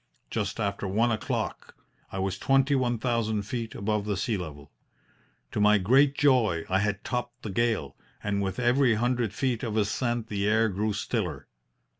[0.31, 1.75] Just after one o'clock
[2.11, 4.71] I was twenty one thousand feet above the sea level.
[5.51, 9.77] To my great joy I had topped the gale, and with every hundred feet of
[9.77, 11.45] ascent the air grew stiller.